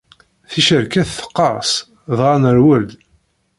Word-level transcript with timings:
Ticerket 0.51 1.09
teqqers, 1.17 1.71
dɣa 2.17 2.35
nerwel-d. 2.41 2.91